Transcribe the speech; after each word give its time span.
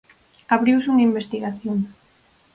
Abriuse 0.55 0.89
unha 0.93 1.05
investigación. 1.09 1.77